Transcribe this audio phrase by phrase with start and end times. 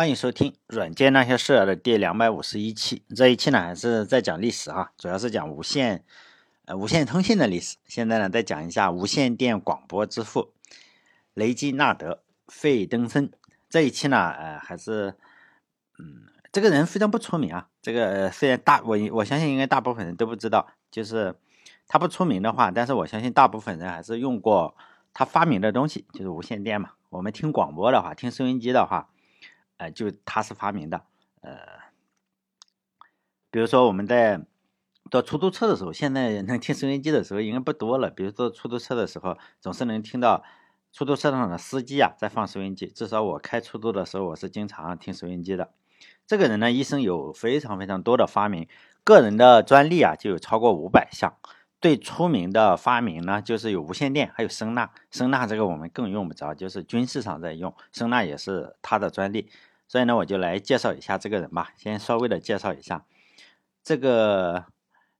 [0.00, 3.02] 欢迎收听《软件那些事儿》的第两百五十一期。
[3.14, 6.02] 这一期呢，还是在讲历史哈，主要是讲无线
[6.64, 7.76] 呃无线通信的历史。
[7.84, 10.54] 现在呢，再讲一下无线电广播之父
[11.34, 12.12] 雷基纳德·
[12.48, 13.30] 费登森。
[13.68, 15.14] 这一期呢，呃，还是
[15.98, 17.68] 嗯，这个人非常不出名啊。
[17.82, 21.34] 这个虽然大我我相信应该大部分人都不知道，就是
[21.86, 24.74] 他不出名的话，但是我相信大部分人还是用过
[25.12, 26.92] 他发明的东西，就是无线电嘛。
[27.10, 29.09] 我们听广播的话，听收音机的话。
[29.80, 31.02] 呃，就他是发明的，
[31.40, 31.56] 呃，
[33.50, 34.44] 比如说我们在
[35.10, 38.10] 坐出租车的时候，现在能听收音机的时候应该不多了。
[38.10, 40.44] 比如坐出租车的时候，总是能听到
[40.92, 42.88] 出租车上的司机啊在放收音机。
[42.88, 45.72] 至少我开出租的时候，我是经常听收音机的。
[46.26, 48.68] 这个人呢，一生有非常非常多的发明，
[49.02, 51.32] 个人的专利啊就有超过五百项。
[51.80, 54.90] 最出名的发明呢，就是有无线电，还有声呐。
[55.10, 59.48] 声呐这个我们更用不着，就是军事上在用，声呐也是他的专利。
[59.90, 61.72] 所以呢，我就来介绍一下这个人吧。
[61.76, 63.04] 先稍微的介绍一下，
[63.82, 64.66] 这个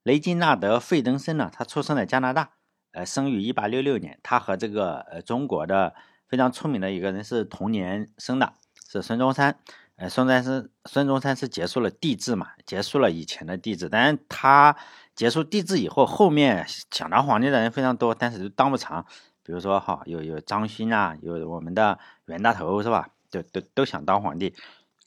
[0.04, 2.50] 雷金纳德·费登森呢，他出生在加拿大，
[2.92, 4.20] 呃，生于一八六六年。
[4.22, 5.92] 他和这个呃中国的
[6.28, 8.52] 非常出名的一个人是同年生的，
[8.88, 9.58] 是孙中山。
[9.96, 13.88] 呃，孙中山孙中山是结束了帝制嘛，结束了以前的帝制。
[13.88, 14.76] 但是，他
[15.16, 19.04] 结束帝制以后，后面想当皇帝的人非常多，但是都当不长。
[19.42, 23.08] 比如说哈，有有张勋啊，有我们的袁大头，是吧？
[23.30, 24.54] 就都都想当皇帝，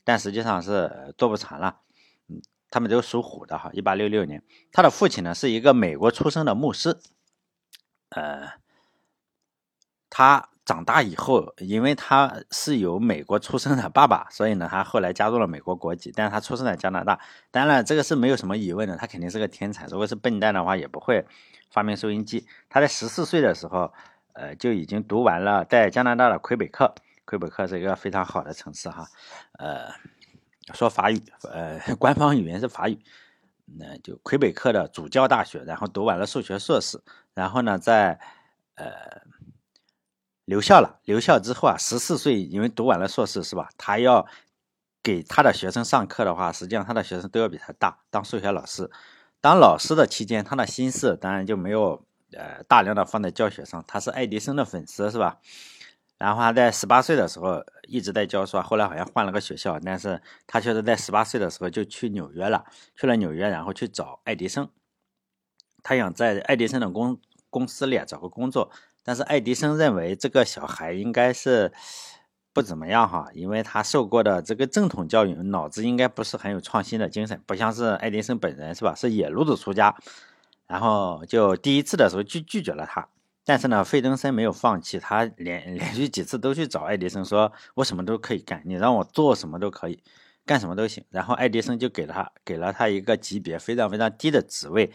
[0.03, 1.79] 但实际上是做不成了。
[2.27, 3.69] 嗯，他们都属虎的哈。
[3.73, 6.97] 一八六六年，他的父亲呢是一个美国出生的牧师。
[8.09, 8.53] 呃，
[10.09, 16.13] 他长大以后，因为他是有美国出生的爸爸，所以呢，他后来加入了美国国籍。
[16.15, 17.19] 但是他出生在加拿大。
[17.51, 19.87] 当然，这个是没有什么疑问的，他肯定是个天才。
[19.87, 21.25] 如果是笨蛋的话，也不会
[21.69, 22.47] 发明收音机。
[22.69, 23.91] 他在十四岁的时候，
[24.33, 26.95] 呃，就已经读完了在加拿大的魁北克。
[27.33, 29.07] 魁北克是一个非常好的城市哈，
[29.57, 29.91] 呃，
[30.71, 31.19] 说法语，
[31.51, 32.99] 呃，官方语言是法语，
[33.65, 37.01] 那就魁北克的主教大学，然后读完了数学硕士，
[37.33, 38.19] 然后呢，在
[38.75, 39.23] 呃
[40.45, 43.67] 留校了，留校之后啊，十四岁，因为读完了硕士是吧？
[43.79, 44.27] 他要
[45.01, 48.91] 给他的学生上课的话，实际上他的学生都要比他大，当数学老师，
[49.41, 55.39] 当老师的期间，他的心思当然就没有呃大量的放在教学上，他是爱迪生的粉丝是吧？
[56.23, 62.63] 然后他在十八岁的时候一直在教书，后来好像换了个学校，但是他确实在十八岁的时候就去纽约了，
[62.95, 64.69] 去了纽约，然后去找爱迪生，
[65.83, 67.19] 他想在爱迪生的公
[67.49, 68.71] 公司里找个工作，
[69.03, 71.73] 但是爱迪生认为这个小孩应该是
[72.53, 78.95] 不怎么样哈，因为他受过的这个正统教育，脑子应该不是很有创新的精神，不像是爱迪生本人是吧？
[78.95, 79.93] 是野路子出家，
[80.67, 83.09] 然后就第一次的时候就拒绝了他。
[83.45, 90.01] 但是呢，费登森没有放弃，他连 连续几次都去找爱迪生，说我什么都可以干，你让我做什么都可以，
[90.45, 91.03] 干什么都行。
[91.09, 94.91] 然后爱迪生就给了他给了他一个级别非常非常低的职位，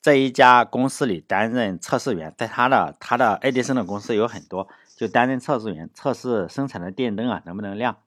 [0.00, 2.34] 在一家公司里担任测试员。
[2.38, 4.66] 在他的他的爱迪生的公司有很多，
[4.96, 7.98] 就担任测试员，测试生产的电灯啊能不能亮。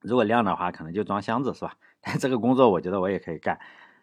[0.00, 1.74] 如果亮的话，可能就装箱子是吧？
[2.00, 3.58] 但这个工作我觉得我也可以干。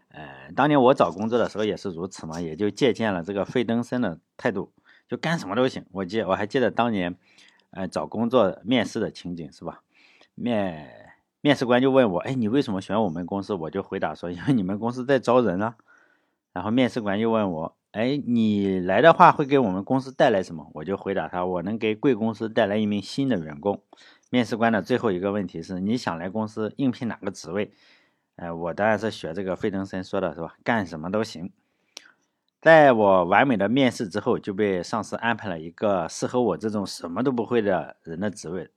[0.10, 4.74] 呃，当年我找工作的时候也是如此嘛，也就借鉴了这个费登森的态度。
[5.12, 7.14] 就干什么都行，我记我还记得当年，
[7.72, 9.84] 呃，找工作面试的情景是吧？
[10.36, 10.90] 面
[11.42, 13.54] 面试官就问我，哎，你为什么选我们公司？
[13.54, 15.76] 我就回答说，因为你们公司在招人啊。
[16.54, 20.72] 然后面试官又问我，哎，你来的话会给我们公司带来什么？
[20.76, 23.84] 我就回答他，我能给贵公司带来一名新的员工。
[24.30, 27.74] 面试官的最后一个问题是，你想来公司应聘哪个职位？
[28.38, 30.56] 哎，我当然是学这个费登森说的是吧？
[30.64, 31.52] 干什么都行。
[32.62, 38.70] 在我完美的面试之后，就被上司安排了一个适合我这种什么都不会的人的职位，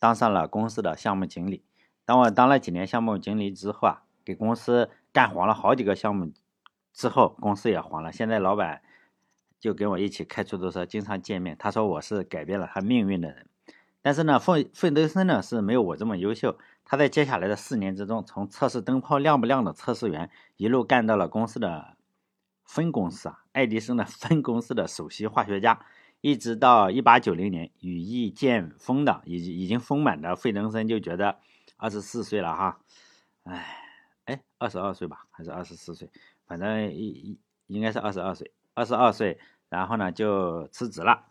[0.00, 1.62] 当上了公司的项目经理。
[2.06, 6.32] 当我当了几年项目经理之后啊，给公司干黄了好几个项目
[6.94, 8.10] 之后，公司也黄了。
[8.10, 8.80] 现在老板
[9.60, 11.54] 就跟我一起开出租车，经常见面。
[11.58, 13.46] 他说我是改变了他命运的人。
[14.00, 16.56] 但是呢，费费德森呢是没有我这么优秀。
[16.86, 21.95] 他在接下来的四年之中，从测试灯泡亮不亮的测试员，一路干到了公司的。
[22.66, 25.86] 分公司啊，爱迪生的分公司的首席化学家，
[26.20, 31.38] 一直到一八九零年羽翼渐丰的已经已经丰满的费登森就觉得
[31.76, 32.80] 二十四岁了哈，
[33.44, 33.78] 哎
[34.24, 36.10] 哎二十二岁吧，还是二十四岁，
[36.46, 39.38] 反正一一应该是二十二岁，二十二岁，
[39.68, 41.26] 然后呢就辞职了，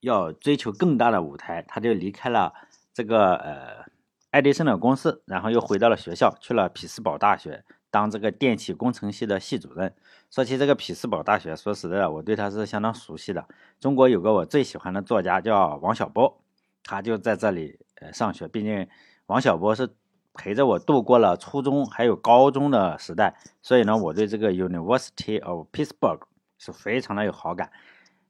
[0.00, 2.52] 要追求更大的舞台，他就离开了
[2.92, 3.86] 这个呃
[4.30, 7.64] 爱迪生的公司，然后又回到了学校，去了匹兹堡大学。
[7.92, 9.94] 当这个电气工程系的系主任。
[10.30, 13.46] 说起这个匹兹堡大学，说实在的，我对他是相当熟悉的。
[13.78, 16.40] 中国有个我最喜欢的作家叫王小波，
[16.82, 18.48] 他就在这里呃上学。
[18.48, 18.88] 毕竟
[19.26, 19.90] 王小波是
[20.32, 26.22] 陪着我度过了初中还有高中的时代，所以呢，我对这个 University of Pittsburgh
[26.56, 27.70] 是非常的有好感。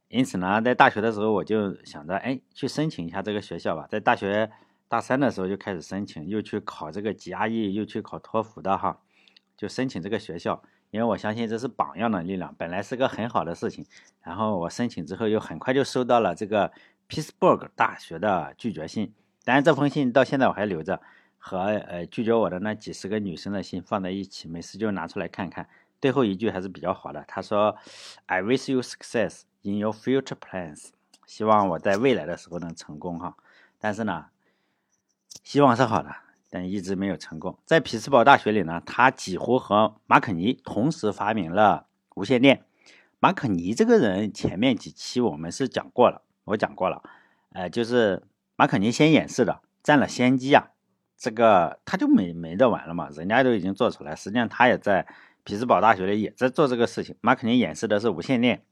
[0.08, 3.86] 因此呢，在大学的时候我就想着，哎，去申请一下这个学校吧。
[3.88, 4.50] 在大学
[4.88, 9.00] 大三的时候就开始申请，又去考这个 GRE，又去考托福的哈，
[9.62, 10.60] 就申请这个学校。
[10.90, 13.86] 因为我相信这是榜样的力量，本来是个很好的事情。
[14.22, 16.72] 然后我申请之后，又很快就收到了这个
[17.08, 19.14] Pittsburgh 大学的拒绝信。
[19.44, 21.00] 当然，这封信到现在我还留着，
[21.38, 25.68] 和呃拒绝我的那几十个女生的信放在一起，没事就拿出来看看。
[26.00, 27.76] 最后一句还是比较好的，他说
[28.26, 30.88] ：“I wish you success。” In your future plans，
[31.24, 33.36] 希望我在未来的时候能成功哈。
[33.78, 34.26] 但是呢，
[35.44, 36.12] 希望是好的，
[36.52, 37.58] 但一直没有成功。
[37.64, 42.66] 在匹兹堡大学里呢，他几乎和马可尼同时发明了无线电。
[43.18, 47.02] 马可尼这个人，前面几期我们是讲过了，我讲过了，
[47.52, 48.22] 呃，就是
[48.54, 50.68] 马可尼先演示的，占了先机啊。
[51.16, 55.06] 这个他就没没得玩了嘛，人家都已经做出来，实际上他也在
[55.44, 57.16] 匹兹堡大学里也在做这个事情。
[57.22, 58.62] 马可尼演示的是无线电。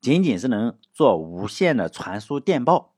[0.00, 2.92] 仅仅是能做无线的传输电报，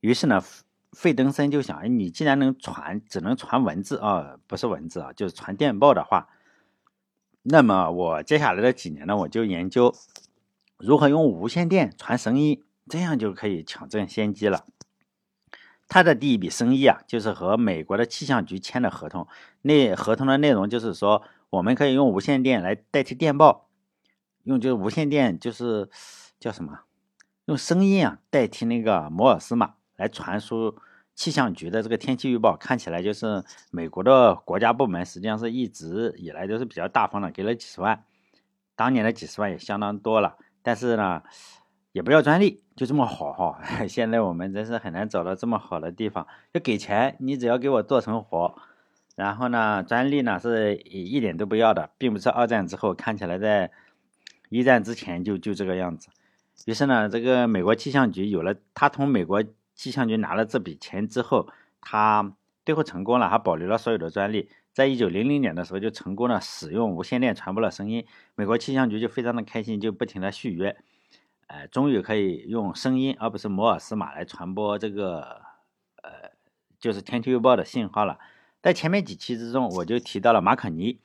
[0.00, 0.44] 于是呢，
[0.92, 6.28] 费登森就想：你既然能传，只能传文字啊，不是文字啊，就是传电报的话，
[7.42, 9.94] 那么我接下来的几年呢，我就研究
[10.76, 14.64] 如何用无线电传声音，这样就可以抢占先机了。
[15.88, 19.26] 他的第一笔生意啊，就是和美国的气象局签的合同，
[19.62, 23.68] 那合同的内容就是说，我们可以用无线电来代替电报，
[24.44, 25.88] 用就是无线电就是。
[26.40, 26.84] 叫什么？
[27.44, 30.74] 用声音啊代替那个摩尔斯码来传输
[31.14, 38.02] 气象局的这个天气预报，看起来就是美国的国家部门，实际上是一直以来都是比较大方的，给了几十万，
[38.74, 40.36] 当年的几十万也相当多了。
[40.62, 41.22] 但是呢，
[41.92, 43.60] 也不要专利，就这么好哈。
[43.86, 48.54] 现在我们真是很难找到这么好的地方，要给钱，你只要给我做成活，
[49.16, 53.70] 然后呢，专利呢是一点都不要的，并不是二战之后看起来在
[54.48, 56.08] 一战之前就就这个样子。
[56.66, 59.42] 于是呢，这个美国气象局有了，他从美国
[59.80, 61.48] 气象局拿了这笔钱之后，
[61.80, 62.36] 他
[62.66, 68.04] 最后成功了，他保留了所有的专利，在一九零零年的时候就成功了使用无线电传播了声音，
[68.34, 70.76] 美国气象局就非常的开心，就不停的续约，
[71.46, 75.40] 呃，终于可以用声音而不是摩尔斯码来传播这个，
[76.02, 76.30] 呃，
[76.78, 78.18] 就是天气预报的信号了。
[78.60, 81.00] 在前面几期之中，我就提到了马可尼。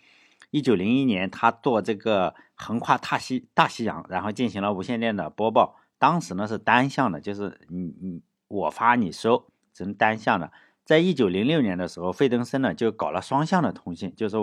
[0.51, 5.77] 一九零一年，他做这个横跨大西大西洋，然后进行了无线电的播报。
[5.97, 10.51] 当时呢是单向的，就是你你我发你收，只能单向的。
[10.83, 14.37] 在一九零六年的时候，费登森呢就搞了双向的通信，就是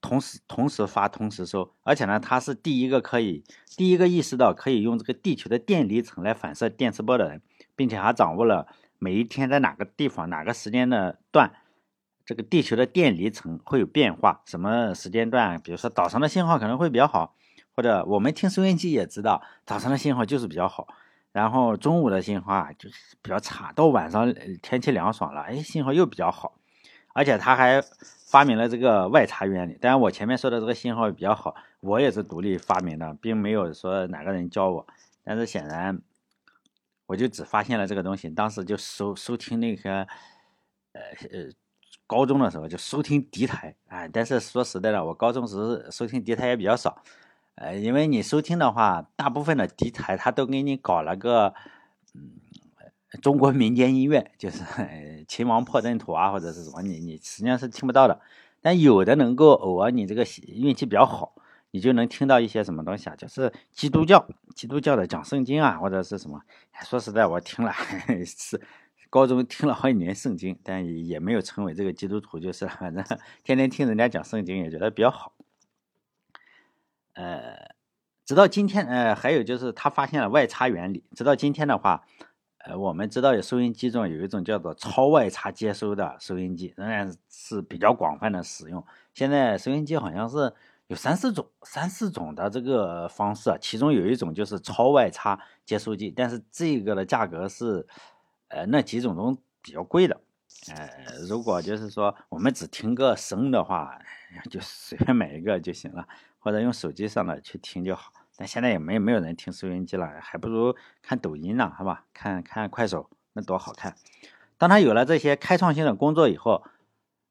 [0.00, 1.74] 同时同时发同时收。
[1.82, 3.42] 而且呢，他是第一个可以
[3.76, 7.42] 第一个意识到可以用这个地球的电离层来反射电磁波的人，
[7.74, 11.52] 并且还掌握了每一天在哪个地方哪个时间的段。
[12.26, 15.60] 这个地球的电离层会有变化，什么时间段？
[15.60, 17.34] 比如说早上的信号可能会比较好，
[17.74, 20.88] 或者我们听收音机也知道，早上的信号就是比较好，
[21.34, 24.32] 然后中午的信号啊就是比较差，到晚上
[24.62, 26.60] 天气凉爽了，哎，信号又比较好。
[27.12, 27.82] 而且他还
[28.28, 29.76] 发明了这个外插原理。
[29.80, 34.86] 当然，我前面说的这个信号比较好，我也是独立发明的，并没有说哪个人教我。
[35.24, 36.00] 但是显然，
[37.06, 40.06] 我就只发现了这个东西，当时就收收听那个，
[40.92, 41.00] 呃
[41.32, 41.50] 呃。
[42.06, 47.02] 高中的时候就收听敌台啊，但是说实在的，我高中时收听敌台也比较少，
[47.56, 51.54] 呃，因为你收听的话，大部分的敌台他都给你搞了个，
[52.14, 52.32] 嗯，
[53.22, 54.64] 中国民间音乐，就是
[55.28, 58.20] 秦王破阵图啊，或者是什么，你你实际上是听不到的。
[58.60, 61.34] 但有的能够偶尔你这个运气比较好，
[61.70, 66.40] 你就能听到一些什么东西啊，就是基督教基督教的讲圣经啊，或者是什么。
[66.84, 67.72] 说实在，我听了
[68.26, 68.60] 是。
[69.10, 73.04] 高中听了好几年圣经，但也没有成为这个基督徒，就是反正
[73.44, 75.33] 天天听人家讲圣经，也觉得比较好。
[77.14, 77.74] 呃，
[78.24, 81.02] 直到今天，呃，还有就是他发现了外插原理。
[81.16, 82.04] 直到今天的话，
[82.58, 88.84] 呃，我们知道有收音机中有一种叫做超外插接收的收音机，仍然是比较广泛的使用。
[89.14, 90.52] 现在收音机好像是
[90.86, 97.86] 有三四种、三四种的这个方式，其中有一种就是超外插接收机，但是这个的价格是。
[98.48, 100.20] 呃，那几种中比较贵的，
[100.76, 103.98] 呃，如果就是说我们只听个声的话，
[104.48, 106.06] 就随便买一个就行了，
[106.44, 108.12] 或者用手机上的去听就好。
[108.36, 112.04] 但现在也没没有人听收音机了，还不如看抖音呢，好吧？
[112.12, 113.94] 看看快手，那多好看。
[114.58, 116.62] 当他有了这些开创性的工作以后，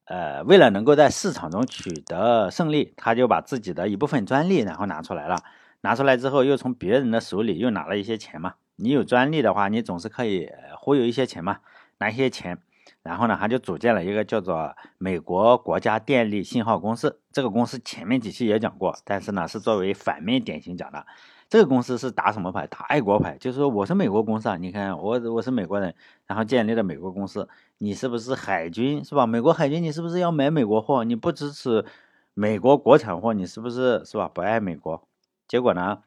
[0.06, 5.38] 呃，为了能够在市场中取得胜利，他就把自己的一部分专利然后拿出来了。
[5.82, 8.56] 拿出来之后，又从别人的手里又拿了一些钱嘛。
[8.78, 11.60] 你有专利的话，你总是可以忽悠一些钱嘛，
[12.00, 12.60] 拿一些钱，
[13.04, 17.20] 然后呢，他就组建了一个叫做美国国家电力信号公司。
[17.32, 21.06] 这个公司前面几期也讲过，但是呢是作为反面典型讲的。
[21.50, 22.66] 这个公司是打什么牌？
[22.66, 25.94] 打爱国牌，就是说我是美国公司啊，你看我我是美国人，
[26.26, 29.28] 然后建立了美国公司，你是不是海军是吧？
[29.28, 31.04] 美国海军你是不是要买美国货？
[31.04, 31.86] 你不支持
[32.34, 34.28] 美国国产货，你是不是是吧？
[34.34, 35.06] 不爱美国？
[35.48, 36.00] 结果呢？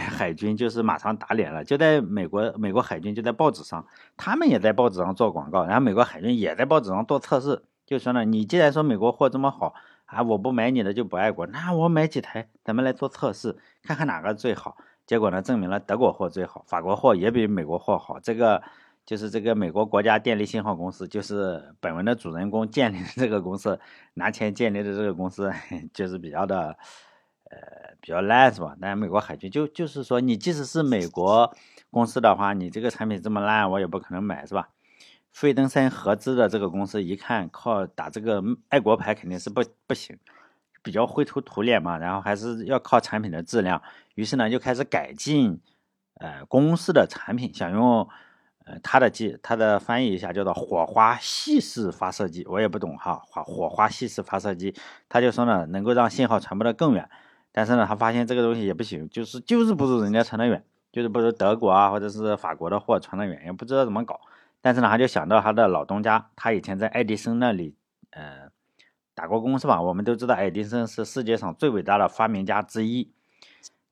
[0.00, 9.74] 海军就是马上打脸了，就在美国，美国海军就在报纸上，他们也在报纸上做广告，然后美国海军也在报纸上做测试，就说呢，你既然说美国货这么好
[10.06, 14.76] 啊，我不买你的就不爱国，那我买几台，咱们来做测试，看看哪个最好。
[15.06, 18.20] 结果呢，证明了德国货最好，法国货也比美国货好。
[18.20, 18.62] 这个
[19.04, 23.80] 就是这个美国国家电力信号公司，就是本文的主人公建立的这个公司，
[24.14, 25.52] 拿钱建立的这个公司，
[25.92, 26.76] 就是比较的。
[27.50, 28.76] 呃，比较烂是吧？
[28.80, 31.54] 但美国海军就就是说，你即使是美国
[31.90, 34.68] 公司的话，你这个产品这么烂，我也不可能买是吧？
[35.32, 40.18] 费登森合资的这个公司一看，靠打这个爱国牌肯定是不不行，
[40.82, 41.98] 比较灰头土脸嘛。
[41.98, 43.80] 然后还是要靠产品的质量，
[44.14, 45.60] 于是呢就开始改进
[46.14, 48.08] 呃公司的产品，想用
[48.64, 54.74] 呃它的机，它的翻译一下叫做火花系式发射机，我也不懂哈，火火花系式发射机，
[55.08, 57.08] 他就说呢能够让信号传播的更远。
[57.52, 64.20] 但是呢，他发现这个东西也不行，就是就是不如人家传得远，就是不如德国啊或者是法国的货传得远，也不知道怎么搞。
[64.60, 67.74] 但是呢，他就想到他的老东家，他以前在爱迪生那里
[68.10, 68.50] 呃
[69.14, 69.82] 打过工是吧？
[69.82, 73.10] 我们都知道爱迪生是世界上最伟大的发明家之一。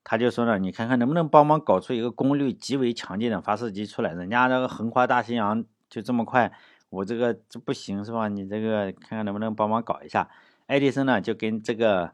[0.05, 4.13] 他就说呢，你看看能不能帮忙搞出一个功率极为强劲的发射机出来？
[4.13, 6.51] 人家那个横跨大西洋就这么快，
[6.89, 8.29] 我这个这不行是吧？
[8.29, 10.29] 你这个看看能不能帮忙搞一下？
[10.67, 12.13] 爱迪生呢就跟这个。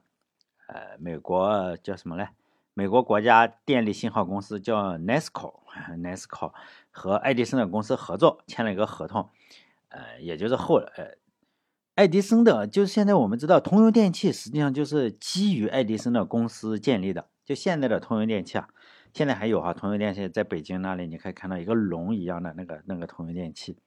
[0.68, 2.30] 呃，美国叫什么嘞？
[2.74, 6.52] 美国国家电力信号公司叫 NESCO，NESCO
[6.92, 9.30] 和爱迪生的公司合作签了一个合同。
[9.90, 11.18] 呃，也就是后呃，
[11.96, 17.30] 爱迪生的，就是现在我们知道通用电气实际上就是基于爱迪生的公司建立的。
[17.46, 18.68] 就现在的通用电气啊，
[19.14, 23.78] 现在还有哈，通用电气在北京那里你可以看到一个龙一样的那个那个通用电气，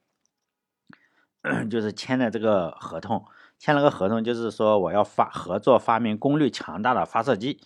[1.69, 3.25] 就是签的这个合同。
[3.59, 7.59] 签了个合同，就是说我要发合作发明功率强大的发射机。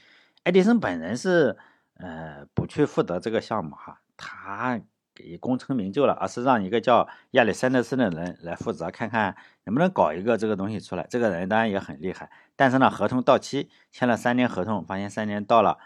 [0.44, 1.56] 爱迪生本人是
[1.98, 4.82] 呃不去负责这个项目哈，他
[5.14, 9.36] 给功成名就了，而是让一个叫亚历山德森的人来负责，看看
[9.66, 11.06] 能不能搞一个这个东西出来。
[11.08, 15.78] 这个人当然也很厉害，但是呢，合同到期签了三年合同，发现三年到了，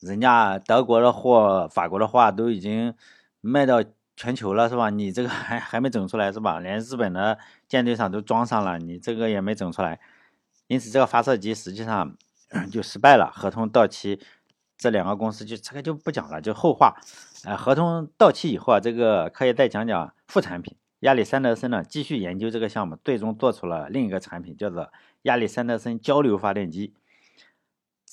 [0.00, 2.94] 人家德国的货、法国的货都已经
[3.42, 3.84] 卖到。
[4.16, 4.88] 全球了是吧？
[4.88, 6.58] 你这个还还没整出来是吧？
[6.58, 10.00] 连日本的舰队上都装上了，你这个也没整出来，
[10.68, 12.16] 因此这个发射机实际上
[12.72, 13.30] 就失败了。
[13.34, 14.18] 合同到期，
[14.78, 16.96] 这两个公司就这个就不讲了，就后话。
[17.44, 20.74] 呃，合同到期以后啊，这个可以再讲讲副产品。
[21.00, 24.90] 亚历山德森呢继续研究这个项目，最终做出了另一个产品，叫做
[25.22, 26.94] 亚历山德森交流发电机。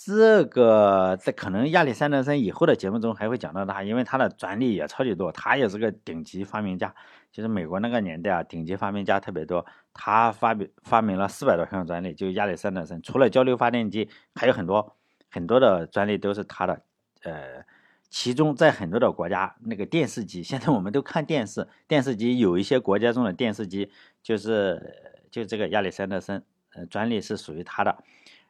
[0.06, 6.94] 这个在可能亚历山德森以后的节目中还会讲到他，因为他的专利也超级多，他也是个顶级发明家。
[7.32, 12.14] 就是美国那个年代啊，顶级发明家特别多，他发明发明了四百多项专利。
[12.14, 14.98] 就亚历山德森，除了交流发电机，还有很多
[15.32, 16.82] 很多的专利都是他的。
[17.24, 17.64] 呃，
[18.10, 23.90] 其中在很多的国家，那个电视机，现在我们都看电视，电视机有一些国家中的电视机
[24.22, 26.44] 就是就这个亚历山德森，
[26.76, 28.04] 呃，专利是属于他的。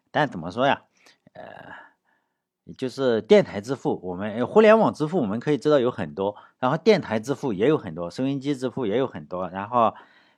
[0.09, 0.81] 但怎么说呀？
[1.33, 9.93] 呃，就是电台支付，我们互联网支付我们可以知道有很多，然后电台支付也有很多，收音机支付也有很多，然后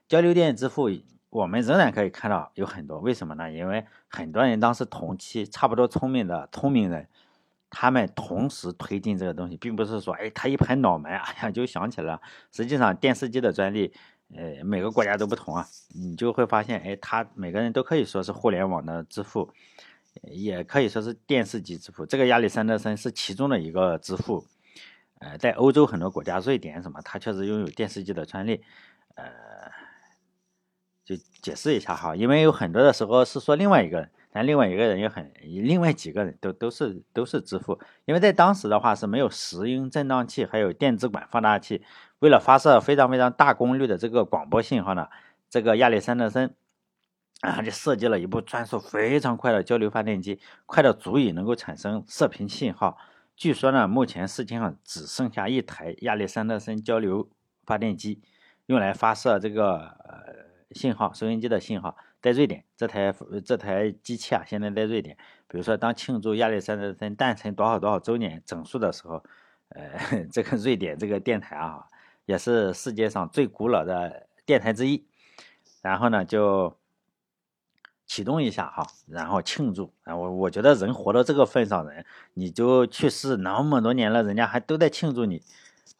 [0.08, 0.90] 交流电支付
[1.28, 2.98] 我们仍然可以看到有很多。
[2.98, 3.52] 为什么呢？
[3.52, 7.06] 因为很多人当时同期差不多聪明的聪明人，
[7.68, 12.20] 他们同时推进这个东西，并不是说哎他一拍脑门，哎呀就想起来了。
[12.50, 13.92] 实际上电视机的专利，
[14.34, 19.52] 呃每个国家都不同啊，你就会发现哎他每个人都可以说是互联网的支付。
[20.30, 24.44] 也可以说是电视机支付，这个亚历山德森是其中的一个支付。
[25.18, 28.62] 呃，在欧洲很多国家，瑞典什么，他确实拥有电视机的专利。
[29.14, 29.24] 呃，
[31.04, 41.82] 就解释一下哈，因为有很多的时候是说另外一个人，但另外一个人也很，另外几个人都都是都是支付，因为在当时的话是没有石英振荡器，还有电子管放大器，
[42.18, 45.08] 为了发射非常非常大功率的这个广播信号呢，
[45.48, 46.54] 这个亚历山德森。
[47.40, 52.96] 啊，就设计了一部转速非常快的交流发电机，快到足以能够产生射频信号。
[53.36, 57.28] 据说呢，目前世界上只剩下一台亚历山德森交流
[57.64, 58.22] 发电机，
[58.66, 62.64] 用来发射这个呃信号，收音机的信号，在瑞典。
[62.76, 63.14] 这台
[63.44, 65.16] 这台机器啊，现在在瑞典。
[65.46, 69.22] 比如说，当庆祝亚历山德森诞辰多少多少周年整数的时候，
[69.68, 71.84] 呃， 这个瑞典这个电台啊，
[72.24, 74.26] 也是世界上最古老的。
[74.46, 75.04] 电台之一，
[75.82, 76.78] 然后呢就
[78.06, 79.92] 启动一下哈，然后庆祝。
[80.04, 85.42] 啊，我我觉得人活到这个份上，人你就去世那么多年了，人家还都在庆祝你，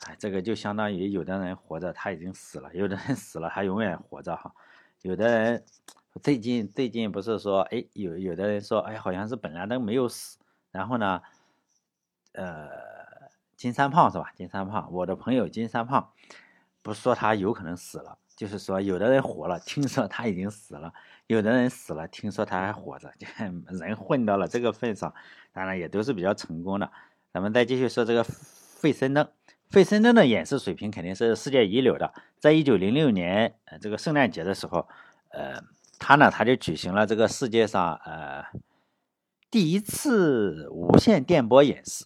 [0.06, 4.54] 哎，这个就相当于有的人活着他已经死了，有的人死了还永远活着哈，
[5.02, 5.64] 有的人。
[6.22, 10.38] 最近最近不是说，哎，有有的人说，哎，好像是本来都没有死，
[10.70, 11.20] 然后呢，
[12.32, 12.70] 呃，
[13.54, 14.32] 金三胖是吧？
[14.34, 16.10] 金三胖，我的朋友金三胖，
[16.80, 20.92] 不是说他有可能死了，就是说有的人活了，听说他已经死了；
[21.26, 23.10] 有的人死了，听说他还活着。
[23.18, 23.26] 就
[23.78, 25.12] 人混到了这个份上，
[25.52, 26.92] 当然也都是比较成功的。
[27.32, 29.26] 咱们再继续说这个费森登，
[29.70, 32.12] 费森登的演示水平肯定是世界一流的。
[32.38, 34.86] 在一九零六年，呃，这个圣诞节的时候，
[35.30, 35.64] 呃。
[35.98, 38.44] 他呢，他就举行了这个世界上呃
[39.50, 42.04] 第一次无线电波演示，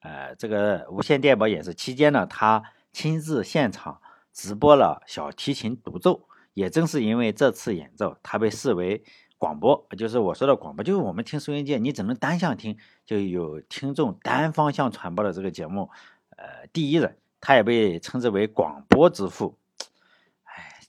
[0.00, 4.00] 呃，这个无线电波演示期间呢，他亲自现场
[4.38, 6.28] 直播了小提琴独奏。
[6.54, 9.02] 也正是因为这次演奏，他被视为
[9.36, 15.90] 广播，就是我说的广播，就是我们听收音机，你只能单向听，就有听众单方向传播的这个节目，
[16.36, 17.16] 呃，第一人。
[17.40, 19.56] 他也被称之为广播之父。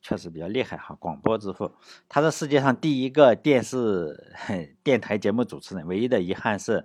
[0.02, 1.76] 确实比较厉害哈，广播之父，
[2.08, 4.34] 他是世界上第一个电视
[4.82, 5.86] 电台节目主持人。
[5.86, 6.84] 唯一的遗憾是，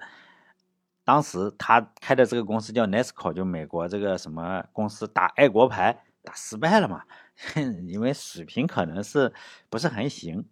[1.04, 7.02] 当时他开的这个公司叫 Nesco，就美国这个什么公司打爱国牌打失败了嘛，
[7.86, 9.32] 因为水平可能是
[9.68, 10.44] 不是很行，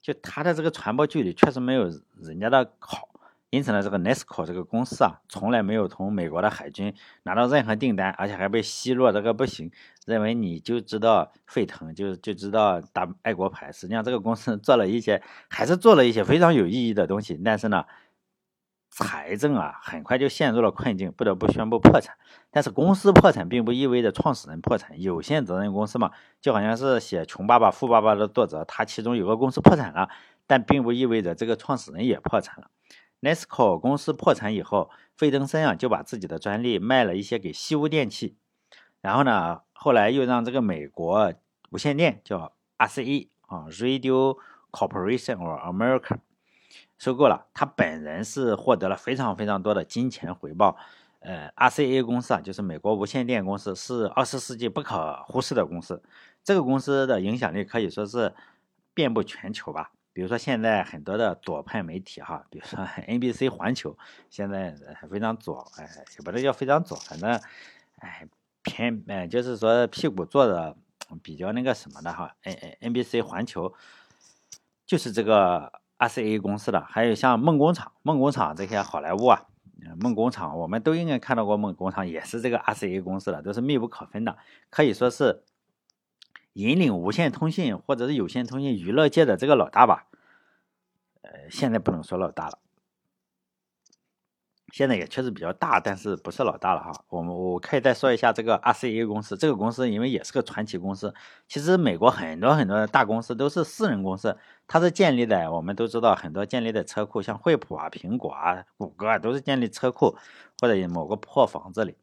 [0.00, 3.08] 就他的这个传播距离确实没有人家的好。
[3.50, 6.92] 因此呢，这个 Nesco 这个公司啊，从来没有从美国的海军
[7.22, 9.70] 拿到任何订单，而且还被奚落这个不行，
[10.04, 13.70] 认为你就知道沸腾，就就知道打爱国牌。
[13.70, 17.40] 实际上，这个公司做了一些，还是做了一些非常有意义的东西。
[17.42, 17.84] 但是呢，
[18.98, 22.16] 财政啊，很快就陷入了困境，不得不宣布破产。
[22.50, 30.08] 但是公司破产并不意味着创始人破产，有限责任公司嘛，就好像是写《穷爸爸富爸爸》的作者，他其中有个公司破产了，
[30.46, 32.70] 但并不意味着这个创始人也破产了。
[33.20, 38.38] Nesco 公司破产以后，费登森啊就把自己的专利卖了一些给西屋电器，
[39.02, 41.34] 然后呢，后来又让这个美国
[41.68, 44.38] 无线电叫 RCE 啊 Radio
[44.70, 46.16] Corporation of America
[46.98, 47.46] 收购了。
[47.54, 50.76] 他本人是获得了非常非常多的金钱回报。
[51.20, 56.02] 呃，RCA 公司啊，就是美国无线电公司，是二十世纪不可忽视的公司。
[56.44, 58.32] 这个公司的影响力可以说是
[58.94, 59.90] 遍布全球吧。
[60.12, 62.78] 比如说现在很多的左派媒体哈，比如说
[63.08, 63.98] NBC 环球，
[64.30, 64.74] 现在
[65.10, 67.30] 非常左，哎，也不能叫非常左，反正，
[67.98, 68.26] 哎，
[68.62, 70.76] 偏，哎，就是说屁股坐的
[71.22, 73.74] 比较那个什么的哈，N N b c 环球
[74.86, 79.46] 就是这个 RCA 公司的，还有像梦工厂、梦工厂这些好莱坞啊，
[80.00, 84.36] 梦工厂我们都应该看到过，梦工厂也是这个 RCA 公司的，都是密不可分的，
[84.70, 85.42] 可以说是。
[86.56, 90.06] 引领无线通信或者是有线通信娱乐界的这个老大吧，
[91.20, 92.58] 呃，现在不能说老大了，
[94.76, 96.92] 现在也确实比较大，但是不是老大了哈。
[97.08, 101.14] 我们我可以再说一下这个 RCA 公司，这个公司因为也是个传奇公司。
[101.48, 104.36] 其实美国很多很多的大公司都是私人公司，
[104.66, 110.14] 它是建立在我们都知道很多建立的车库，像惠普啊、苹果啊、谷歌啊，都是建立车库
[110.60, 111.96] 或者某个破房子里。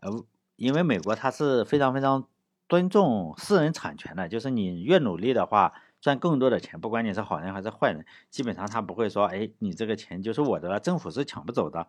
[0.00, 0.10] 呃，
[0.56, 2.26] 因为美国它是非常非常。
[2.68, 5.72] 尊重私人产权的，就是你越努力的话，
[6.06, 11.84] 赚更多的钱，不管你是好人还是坏人，基本上他不会说，哎，你这个钱就是我的了，政府是抢不走的。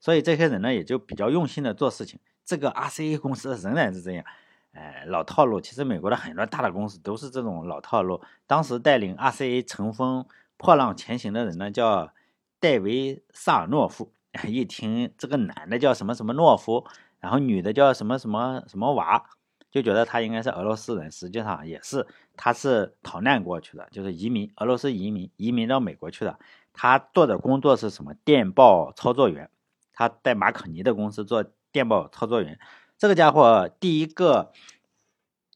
[0.00, 2.18] 所以这些人呢，也就比较用心的做事情。
[2.44, 4.24] 这个 RCA 公司仍然是这样，
[4.72, 5.60] 哎，老套路。
[5.60, 8.20] 其实美国的很多大的公司都是这种老套路。
[8.48, 12.12] 当时带领 RCA 乘风破浪前行的人呢，叫
[12.58, 14.10] 戴维萨尔诺夫。
[14.48, 16.84] 一听这个男的叫什么什么诺夫，
[17.20, 19.24] 然后女的叫什么什么什么娃。
[19.70, 22.04] 就觉得他应该是俄罗斯人，实际上也是，
[22.36, 26.38] 他是逃难过去的，就是移民，俄罗斯移民，移民到美国去的。
[26.72, 28.12] 他做的工作是什么？
[28.24, 29.48] 电报操作员，
[29.92, 32.58] 他在马可尼的公司做电报操作员。
[32.98, 34.52] 这个家伙第一个，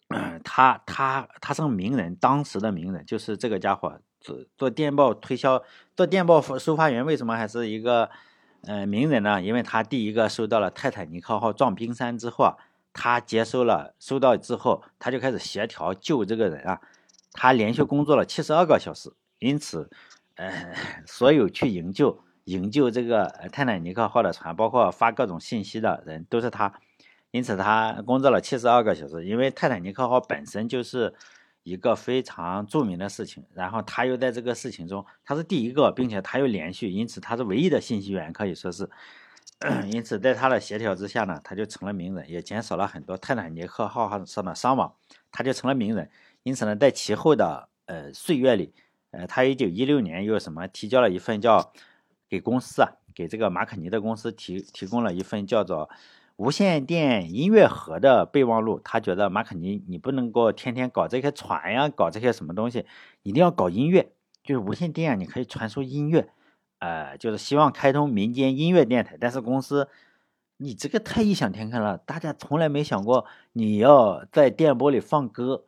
[0.45, 5.63] 他他他是个名人，当时的名人就是这个家伙做做电报推销，
[5.97, 7.05] 做电报收发员。
[7.05, 8.11] 为什么还是一个
[8.63, 9.43] 呃名人呢？
[9.43, 12.55] 因为他第一个收到了泰坦尼克号撞冰山之后啊。
[12.95, 16.81] 他接收了，收到之后，他就开始协调救这个人啊。
[17.33, 19.91] 他连续工作了七十二个小时，因此，
[20.37, 20.73] 呃，
[21.05, 26.73] 所有去营救、营救这个泰坦尼克号的船，包括发各种信息的人，都是他。
[27.33, 29.27] 因此，他工作了七十二个小时。
[29.27, 31.13] 因为泰坦尼克号本身就是
[31.65, 38.89] 一个非常著名的事情，然后他又在这个事情中，他是第一个，并且他又连续，因此他是唯一的信息源，可以说是。
[39.91, 44.95] 因此，在他的协调之下呢，他就成了名人，也减少了很多泰坦尼克号上的伤亡。
[45.33, 46.11] 他就成了名人，
[46.43, 48.73] 因此呢，在其后的呃岁月里，
[49.11, 51.73] 呃，他一九一六年又什么提交了一份叫
[52.29, 55.91] 给公司啊，给这个马可尼的公司提提供了一份叫做
[56.37, 58.81] 无线电音乐盒的备忘录。
[58.85, 62.87] 他觉得马可尼你不能够天天搞这些船呀，搞这些什么东西，
[63.23, 64.13] 一定要搞音乐，
[64.45, 66.29] 就是无线电啊你可以传输音乐，
[66.85, 69.89] 呃，就是希望开通民间音乐电台，但是公司。
[70.57, 75.65] 你这个太异想天开了，大家从来没想过你要在电波里放歌。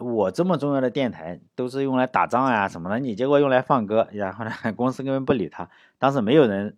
[0.00, 5.70] 我这么重要的电台都是用来打仗呀什么的，你结果用来放歌，然后呢，公司根本不理他。
[5.96, 6.76] 当时没有人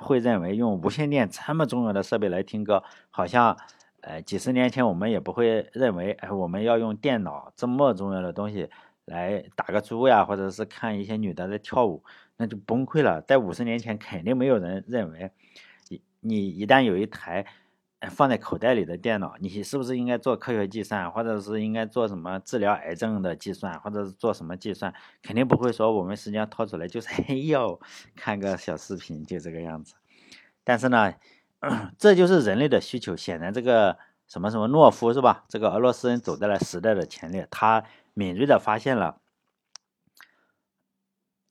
[0.00, 3.56] 会认为用无线电这么重要的设备来听歌，好像
[4.00, 8.68] 呃几十年前我们也不会认为哎我们要用电脑这么重要的东西
[9.04, 12.04] 来打个猪呀，或者是看一些女的在跳舞，
[12.36, 13.20] 那就崩溃了。
[13.22, 15.30] 在五十年前肯定没有人认为。
[15.88, 17.44] 你你一旦有一台
[18.10, 24.92] 放在口袋里的电脑，你是不是应该做科学计算，或者是应该做什么治疗癌症的计算，或者是做什么计算？
[25.22, 27.80] 肯定不会说我们时间掏出来就是哎呦
[28.16, 29.94] 看个小视频就这个样子。
[30.64, 31.14] 但是呢，
[31.98, 33.16] 这就是人类的需求。
[33.16, 35.44] 显然，这个什么什么诺夫是吧？
[35.48, 39.20] 这个俄罗斯人走在了时代的前列，他敏锐的发现了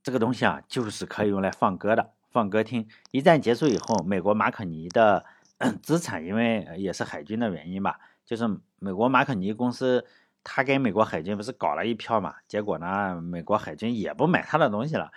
[0.03, 2.11] 这个东西啊，就是可以用来放歌的。
[2.29, 2.87] 放歌听。
[3.11, 5.25] 一战结束以后，美国马可尼的
[5.83, 8.47] 资产，因为也是海军的原因吧，就是
[8.79, 10.05] 美国马可尼公司，
[10.43, 12.35] 他跟美国海军不是搞了一票嘛？
[12.47, 15.11] 结果呢，美国海军也不买他的东西了，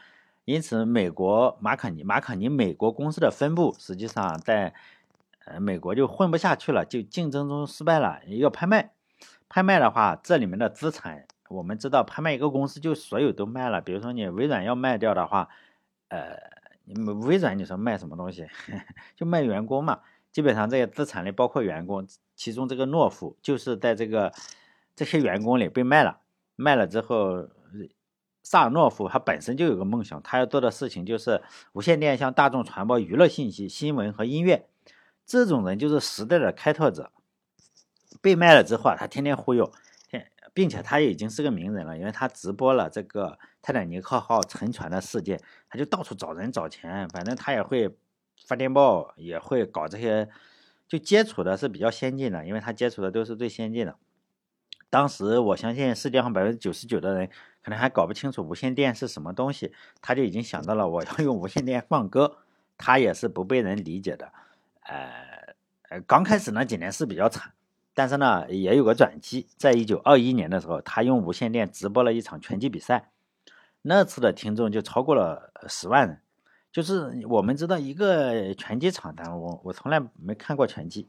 [0.45, 4.75] 因此美国马可尼马可尼美国公司的分部，实际上在
[5.47, 8.91] 呃美国就混不下去了，就竞争中失败了，要拍卖。
[9.49, 13.81] 拍卖的话，这里面的资产，我们知道，拍卖一个公司就所有都卖了。
[13.81, 15.49] 比如说你微软要卖掉的话，
[16.09, 16.55] 呃。
[17.27, 18.47] 微软你说卖什么东西？
[19.17, 20.01] 就卖员工嘛。
[20.31, 24.31] 基本上这些资产里包括员工，其中这个诺夫就是在这个
[24.95, 26.21] 这些员工里被卖了。
[26.57, 27.49] 卖了之后，
[28.43, 34.69] 萨尔诺夫他本身就有个梦想，他要做的事情就是无线电向大众传播娱乐信息、新闻和音乐。
[35.25, 37.11] 这种人就是时代的开拓者。
[38.21, 39.73] 被卖了之后啊，他天天忽悠。
[40.55, 45.39] 并且他已经是个名人了，因为他直播了这个泰坦尼克号沉船的事件，
[45.69, 47.95] 他就到处找人找钱，反正他也会
[48.47, 50.29] 发电报，也会搞这些，
[50.87, 53.97] 就接触的是比较先进的，因为他接触的都是最先进的。
[54.89, 57.29] 当时我相信世界上百分之九十九的人
[57.65, 62.39] 可能还搞不清楚无线电是什么东西，他就已经想到了我要用无线电放歌，
[62.79, 64.33] 他也是不被人理解的。
[64.83, 65.55] 呃
[65.89, 67.53] 呃，刚开始那几年是比较惨。
[67.95, 73.11] 但是呢，也有个转机，在一九二一年的时候，他用无线电直播了一场拳击比赛，
[73.83, 76.21] 那次的听众就超过了十万人。
[76.73, 81.09] 就是我们知道一个拳击场，但我我从来没看过拳击，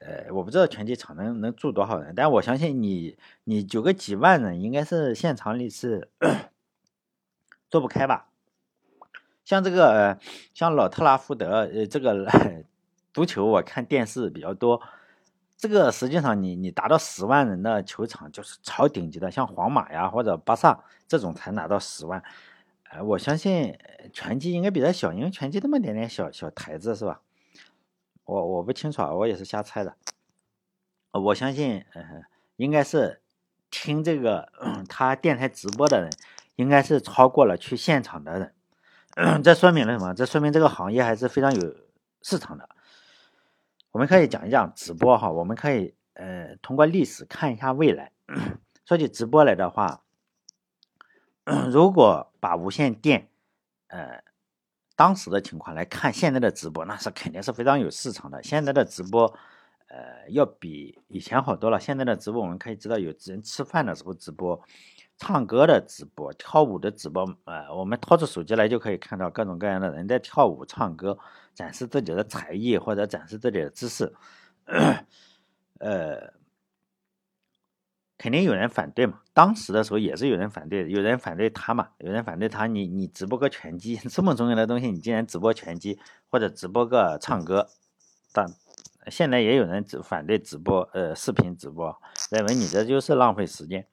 [0.00, 6.08] 呃，我不知道拳击场能能住多少人，但我相信你你九个几万人应该是现场里是
[7.68, 8.28] 坐不开吧？
[9.44, 10.18] 像这个
[10.54, 12.64] 像老特拉福德，呃，这个
[13.12, 14.80] 足球我看电视比较多。
[15.56, 22.22] 这个实际上，你你达到十万人的球场就是超顶级的，像皇马呀或者巴萨这种才拿到十万。
[22.90, 23.78] 呃，我相信
[24.12, 27.20] 拳击应该比较小，因为拳击那么点点小小台子是吧？
[28.24, 29.96] 我我不清楚啊，我也是瞎猜的。
[31.12, 32.22] 我相信，呃，
[32.56, 33.22] 应该是
[33.70, 34.50] 听这个
[34.88, 36.10] 他电台直播的人，
[36.56, 39.42] 应该是超过了去现场的人。
[39.42, 40.12] 这说明了什么？
[40.12, 41.76] 这说明这个行业还是非常有
[42.20, 42.68] 市场的。
[43.94, 48.10] 我们可以讲一讲直播哈，我们可以呃通过历史看一下未来。
[48.84, 50.02] 说起直播来的话，
[51.70, 53.28] 如果把无线电
[53.86, 54.20] 呃
[54.96, 58.42] 当时的情况来看现在的直播，那是肯定是非常有市场的。
[58.42, 59.32] 现在的直播
[59.86, 61.78] 呃要比以前好多了。
[61.78, 64.60] 现在的直播我们可以知道，有人吃饭的时候直播。
[65.16, 71.16] 唱歌的直播、跳舞的直播，呃，我们掏出手机来就可以看到各种各样的人在跳舞、唱歌，
[71.54, 74.12] 展示自己的才艺或者展示自己的知识。
[75.78, 76.32] 呃，
[78.18, 79.20] 肯定有人反对嘛。
[79.32, 82.66] 当时的时候也是有人反对，有人反对他嘛，有人反对他。
[82.66, 85.98] 你你直播个拳击这么重要的东西，你竟然直播拳击
[86.30, 87.68] 或者直播个唱歌？
[88.32, 88.46] 但
[89.08, 91.96] 现在也有人反对直播，呃，视频直播，
[92.30, 93.86] 认为你这就是浪费时间。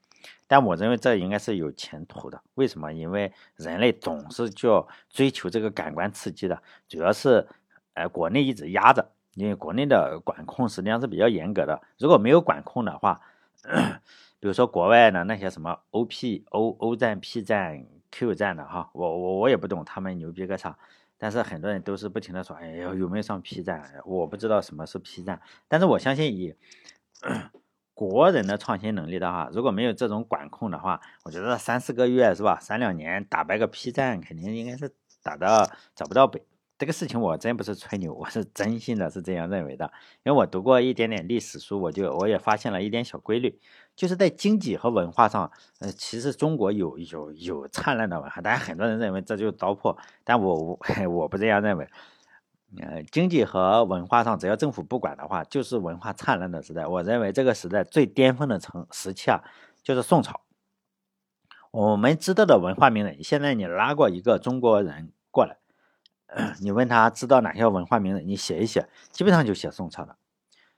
[0.48, 2.92] 但我认为这应该是有前途的，为什么？
[2.92, 7.48] 因为人类总是就追求这个感官刺激的，主要是，
[7.94, 11.82] 呃，国内一直压着，因为国内的管控实际上是比较严格的。
[11.98, 13.22] 如果没有管控的话，
[14.40, 20.78] 比如说国外的那些什么 O P O O 站、P 站、Q 站的哈，我我我也不懂他们牛逼个啥，
[21.18, 23.94] 但是很多人都是不停的说，哎呀，有没有上 P 站？
[24.06, 26.56] 我不知道什么是 P 站，但是我相信以。
[27.94, 36.42] 国人的创新能力的话，如果没有这种管控的话，我觉得三四个月是吧，三两年打败个 P 站，肯定应该是打到找不到北。
[36.80, 39.86] 这个事情我真不是吹牛，我是真心的是这样认为的。
[40.24, 43.60] 因为我读过一点点历史书，我就我也发现了一点小规律，
[43.96, 51.88] 就是在经济和文化上，呃，其实中国有有有灿烂的文化，但很多人认为这就是糟粕，但我 我不这样认为。
[52.80, 56.88] 呃，经济和文化上，只要政府不管的话，就是文化灿烂的时代。
[56.88, 59.44] 我认为这个时代最巅峰的成时期啊，
[59.84, 60.40] 就是宋朝。
[61.72, 65.58] 我们知道的文化名人，现在你拉过一个中国人过来，
[66.62, 70.16] 你问他知道哪些文化名人，你写一写，基本上就写宋朝的。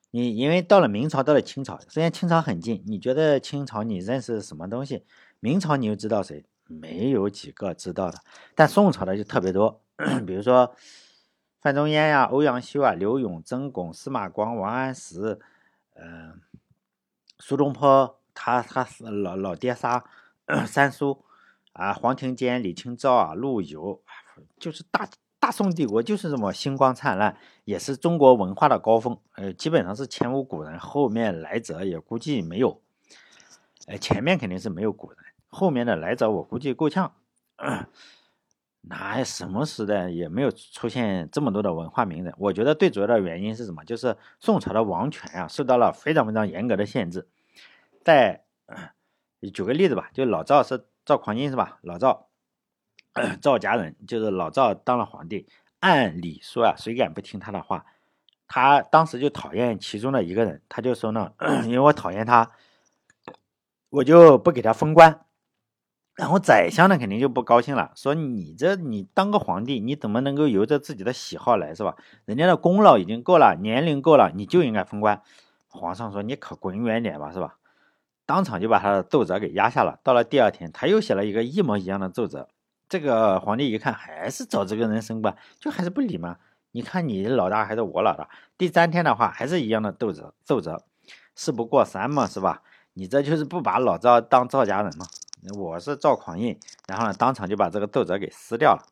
[0.10, 5.06] 你因为到了明朝，到了清朝，虽然清朝很近，你觉得清朝你认识什么东西？
[5.40, 6.44] 明朝你又知道谁？
[6.66, 8.18] 没有几个知道的。
[8.56, 9.80] 但宋朝的就特别多，
[10.26, 10.76] 比如说。
[11.64, 15.40] 范仲淹呀，欧阳修啊，刘永、曾巩、司马光、王安石，
[15.96, 16.42] 嗯，
[17.40, 20.04] 苏东坡，他他老老爹仨，
[20.68, 21.24] 三叔
[21.72, 24.02] 啊，黄庭坚、李清照啊，陆游，
[24.60, 25.08] 就是大
[25.40, 29.18] 大宋帝国就是这么星光灿烂，也是中国文化的高峰。
[29.36, 32.82] 呃，基本上是前无古人，后面来者也估计没有。
[33.88, 37.14] 呃，前面肯定是没有古人，后面的来者我估计够呛。
[38.86, 42.34] 那什么时代也没有出现这么多的文化名人。
[42.38, 43.84] 我觉得最主要的原因是什么？
[43.86, 47.28] 就是宋朝的王权啊，受到了非常非常严格的限制。
[48.04, 48.44] 在
[49.54, 51.80] 举个例子吧，就老赵是赵匡胤是吧？
[51.82, 52.28] 老赵，
[53.42, 55.48] 赵家人，就是老赵当了皇帝。
[55.80, 57.86] 按理说啊，谁敢不听他的话？
[58.48, 62.52] 他当时就讨厌其中的一个人，他就说呢， 因为我讨厌他，
[63.90, 65.26] 我就不给他封官。
[66.16, 71.96] 然后宰相呢，肯定就不高兴了，说你这你当个皇帝，你怎么能够由着自己的喜好来，是吧？
[72.26, 75.22] 人家的功劳已经够了，年龄够了，你就应该封官。
[75.70, 77.56] 皇上说你可滚远点吧，是吧？
[78.28, 80.00] 当场就把他的奏折给压下了。
[80.04, 82.48] 到了第二天，他又写了一个一模一样的奏折。
[82.88, 86.38] 这个皇帝一看，还是找这个人升官，就还是不理嘛。
[86.74, 88.30] 你看你老大还是我老大？
[88.56, 90.84] 第三天的话，还是一样的奏折，奏折，
[91.36, 92.62] 事不过三嘛，是吧？
[92.94, 95.08] 你这就是不把老赵当赵家人嘛？
[95.52, 98.86] 我是赵匡胤，然后呢，当场就把这个奏折给撕掉了。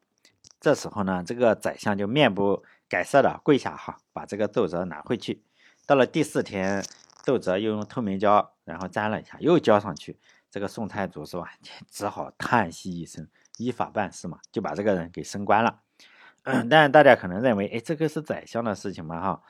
[0.59, 5.41] 这时候呢，这个宰相就面不改色的跪下哈，把这个奏折拿回去。
[5.85, 6.83] 到了第四天，
[7.23, 10.19] 奏折又用透明胶然后粘了一下，又交上去。
[10.49, 11.49] 这个宋太祖是吧，
[11.89, 15.79] 只好叹息一声，依法办事嘛，就把这个人给升官了。
[16.43, 19.41] 嗯 但大家可能认为，哎，这个是宰相的事情嘛哈，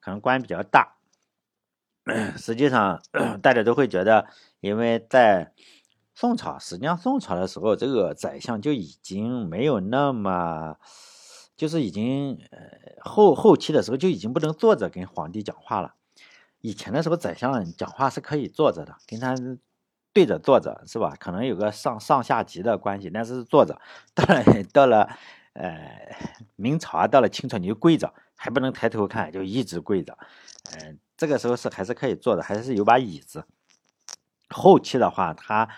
[0.00, 0.96] 可能官比较大。
[2.36, 3.00] 实际上，
[3.40, 4.28] 大家都会觉得，
[4.60, 5.52] 因为在
[6.14, 10.76] 宋朝，实际上宋朝的时候，这个宰相就已经没有那么，
[11.56, 12.60] 就是已经呃
[13.00, 15.94] 后后期的时候就已经不能坐着跟皇帝讲话了。
[16.60, 19.34] 以前的时候，宰相讲话是可以坐着的，跟他
[20.12, 21.16] 对着坐着，是吧？
[21.18, 23.80] 可能有个上上下级的关系，但是坐着。
[24.14, 25.08] 到了到了
[25.54, 26.16] 呃
[26.54, 30.16] 明朝啊，到了清朝你就跪着，还不能抬头看，就一直跪着。
[30.70, 33.44] 嗯，这个时候是还是可以坐的，还是有把椅子。
[34.48, 35.68] 后期的话，他。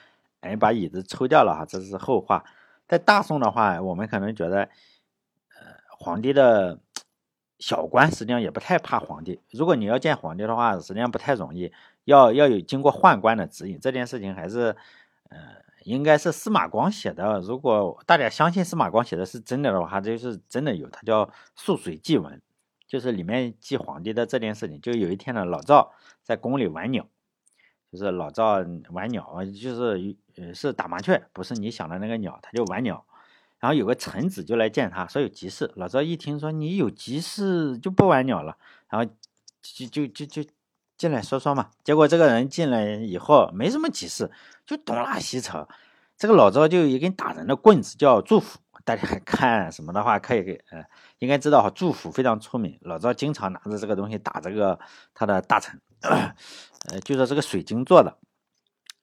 [0.46, 2.44] 哎，把椅子抽掉了哈，这是后话。
[2.88, 5.66] 在大宋的话，我们可能觉得，呃，
[5.98, 6.78] 皇帝的
[7.58, 9.40] 小官实际上也不太怕皇帝。
[9.50, 11.72] 如果你要见皇帝的话，实际上不太容易，
[12.04, 13.80] 要要有经过宦官的指引。
[13.80, 14.76] 这件事情还是，
[15.30, 15.38] 呃，
[15.82, 17.40] 应该是司马光写的。
[17.40, 22.34] 如果大家相信司马光写的是真的的话，这就是真的有，他叫《素水记文》，
[22.86, 24.80] 就是里面记皇帝的这件事情。
[24.80, 27.04] 就有一天呢，老赵在宫里玩鸟。
[27.92, 30.16] 就是老赵玩鸟，就是
[30.54, 33.04] 是打麻雀，不是你想的那个鸟，他就玩鸟。
[33.58, 35.72] 然后有个臣子就来见他，说有急事。
[35.76, 39.10] 老赵一听说你有急事，就不玩鸟了，然后
[39.62, 40.50] 就就就就
[40.98, 41.70] 进来说说嘛。
[41.82, 44.30] 结果这个人进来以后没什么急事，
[44.66, 45.66] 就东拉西扯。
[46.18, 50.84] 这个老赵就一根打人的棍子叫祝福，大家看什么的话可以给呃
[51.18, 52.78] 应该知道哈，祝福非常出名。
[52.82, 54.78] 老赵经常拿着这个东西打这个
[55.14, 55.80] 他的大臣。
[56.02, 58.16] 呃，就说这个水晶做的，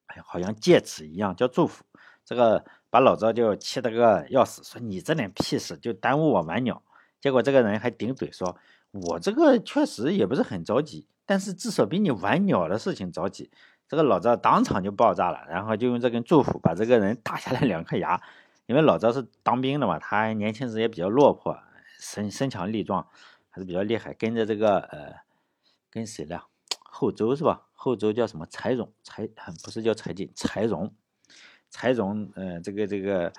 [0.08, 1.84] 哎，好像戒尺一样，叫祝福。
[2.25, 6.82] 这个把老赵就气得个要死，说你这点屁事就耽误我玩鸟。
[7.19, 8.58] 结果这个人还顶嘴说，
[8.91, 13.51] 我这个确实也不是很着急，但是至少比你玩鸟的事情着急。
[13.89, 18.21] 这个老赵当场就爆炸了，然后就用这根祝福把这个人打下来两颗牙。
[18.65, 21.60] 因为老赵是当兵的嘛，他年轻时也比较落魄，
[21.99, 23.06] 身身强力壮，
[23.49, 24.13] 还是比较厉害。
[24.13, 25.15] 跟着这个呃，
[25.91, 26.47] 跟谁了？
[26.95, 27.63] 后周是吧？
[27.73, 28.45] 后周叫什么？
[28.45, 29.27] 柴荣，柴
[29.63, 30.93] 不是叫柴进，柴荣，
[31.71, 33.34] 柴荣，呃，这个这个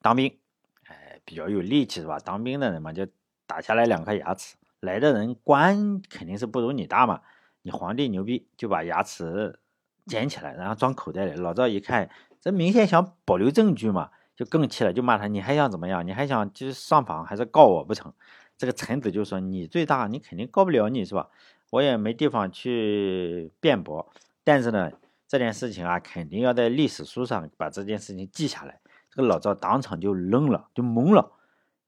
[0.00, 0.38] 当兵，
[0.86, 2.20] 哎，比较有力气是吧？
[2.20, 3.04] 当兵的人嘛，就
[3.46, 7.20] 打下来两颗牙齿，来的人官肯定是不如你大嘛。
[7.62, 9.58] 你皇帝牛逼，就把牙齿
[10.06, 11.32] 捡起来，然后装口袋里。
[11.32, 12.08] 老赵一看，
[12.40, 16.06] 这明显想保留证据嘛，就更气了，就骂他：你还想怎么样？
[16.06, 18.14] 你还想就是上访还是告我不成？
[18.56, 21.28] 这个臣子就说：你最大，你肯定告不了你是吧？
[21.70, 24.12] 我也没地方去辩驳。
[24.44, 24.92] 但是呢，
[25.26, 28.80] 这件事情啊，肯定要在历史书上把这件事情记下来。
[29.10, 31.32] 这个老赵当场就愣了，就懵了，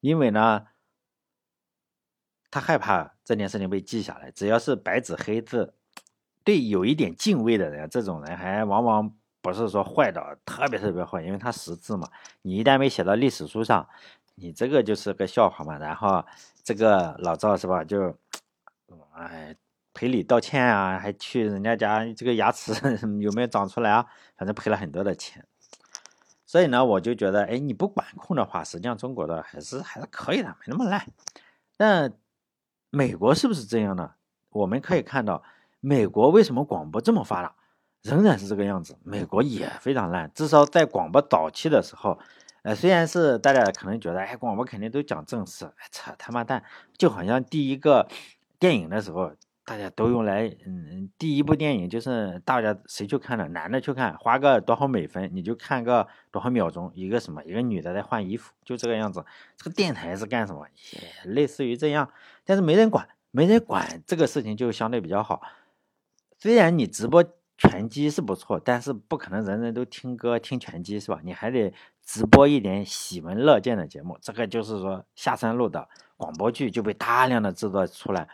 [0.00, 0.66] 因为呢。
[2.54, 5.72] 他害怕这件事情被记下来，只要是白纸黑字，
[6.44, 12.06] 对有一点敬畏的人，这种人还往往不是说坏的特别特别坏，因为他识字嘛。
[12.42, 13.88] 你一旦没写到历史书上，
[14.34, 15.78] 你这个就是个笑话嘛。
[15.78, 16.22] 然后
[16.62, 18.14] 这个老赵是吧，就
[19.16, 19.56] 哎
[19.94, 22.72] 赔礼道歉啊，还去人家家这个牙齿
[23.20, 24.07] 有没有长出来啊？
[24.37, 25.46] 反正赔了很多的钱。
[26.46, 31.07] 所以呢，我就觉得，哎，你不管控的话，实际上中国的还是还是可以的，没那么烂。
[31.76, 32.12] 但
[32.90, 34.12] 美国是不是这样呢？
[34.50, 35.42] 我们可以看到，
[35.81, 37.55] 美国为什么广播这么发达，
[38.02, 38.98] 仍然是这个样子。
[39.02, 42.18] 美国也非常烂，至少在广播早期的时候，
[42.62, 46.62] 呃，虽然是大家可能觉得，哎，广播肯定都讲正事，扯他妈蛋，
[46.98, 48.07] 就好像第一个
[48.59, 49.33] 电影的时候。
[49.64, 53.46] 大家都用来，嗯，第一部电影就是大家谁去看的？
[53.48, 59.25] 男的去看，花个多少美分，你就看个多少秒钟，一个什么，一个女的在换衣服，就这个样子。
[59.57, 60.66] 这个电台是干什么？
[60.92, 62.11] 也类似于这样，
[62.44, 65.40] 但是没人管，没人管这个事情就相对比较好。
[66.38, 67.25] 虽然你直播
[67.57, 71.20] 拳击是不错，但是不可能人人都听歌听拳击是吧？
[71.22, 71.72] 你还得
[72.05, 74.18] 直播一点喜闻乐见的节目。
[74.20, 78.29] 这个就是说下山路的广播剧就被大量的制作出来。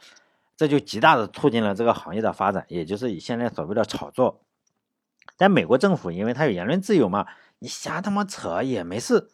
[0.58, 4.42] 这就极大的促进了这个行业的发展，也就是以现在所谓的炒作。
[5.36, 7.28] 但美国政府因为它有言论自由嘛，
[7.60, 9.30] 你瞎他妈扯也没事，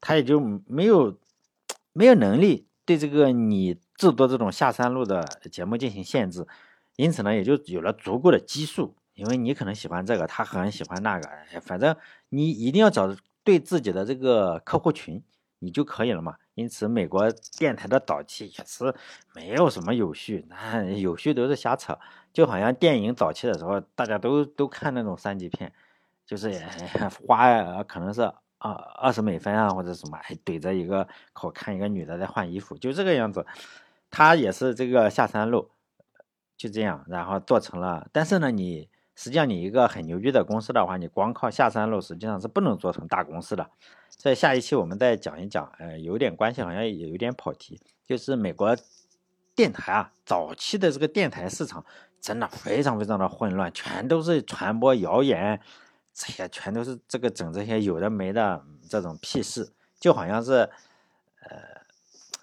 [0.00, 1.18] 他也就没有
[1.92, 6.46] 没有能力对这个你制作这种下山路的节目进行限制，
[6.94, 8.94] 因此呢，也就有了足够的基数。
[9.14, 11.28] 因为你可能喜欢这个，他很喜欢那个，
[11.60, 11.96] 反正
[12.28, 15.22] 你一定要找对自己的这个客户群。
[15.60, 16.36] 你就可以了嘛。
[16.54, 18.94] 因此，美国电台的早期也是
[19.34, 21.98] 没有什么有序，那有序都是瞎扯。
[22.32, 25.72] 就好像电影早期的时候，大家都都看那种三级片，
[26.26, 26.52] 就是
[27.26, 28.22] 花可能是
[28.58, 33.46] 二二十美分啊，或者什么，还怼着一个口看一个女的在换衣服，就这个样子。
[34.10, 35.70] 他也是这个下三路，
[36.56, 38.06] 就这样，然后做成了。
[38.12, 38.89] 但是呢，你
[39.20, 43.68] 实际上你一个很牛逼的公司的话，你光靠下山路实际上是不能做成大公司的。
[44.08, 48.74] 在下一期我们再讲一讲，呃，有点关系，好像也有点跑题，就是美国
[49.54, 51.84] 电台啊，早期的这个电台市场
[52.18, 55.60] 真的非常非常的混乱，全都是传播谣言，
[56.14, 60.70] 这些全都是这个整这些有的没的这种屁事，就好像是，
[61.42, 61.58] 呃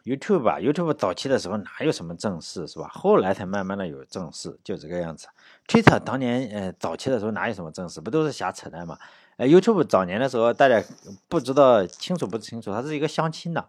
[0.03, 2.87] ，YouTube 吧，YouTube 早期的时候哪有什么正事是吧？
[2.89, 5.27] 后来才慢慢的有正事，就这个样子。
[5.67, 8.97] Twitter 当年呃早期的时候哪有什么正事，不都是瞎扯淡吗？
[9.35, 10.81] 呃，YouTube 早年的时候，大家
[11.27, 13.67] 不知道清楚不清楚，它是一个相亲的，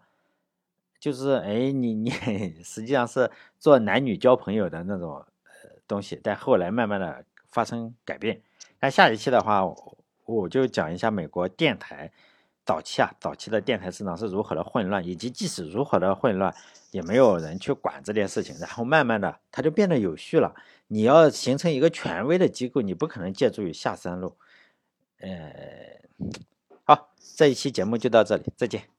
[0.99, 2.09] 就是哎，你你
[2.63, 8.41] 实际上是做男女交朋友的那种呃东西，但后来慢慢的发生改变。
[8.79, 9.61] 那下一期的话，
[10.25, 12.11] 我就讲一下美国电台
[12.65, 16.55] 早期啊，早期的电台市场是如何的混乱，以及即使如何的混乱，
[16.91, 20.55] 也没有人去管这件事情，然后慢慢的它就变得有序了。
[20.89, 24.35] 你要形成一个权威的机构，你不可能借助于下三路。
[25.19, 26.01] 呃，
[26.83, 28.98] 好，这一期节目就到这里，再见。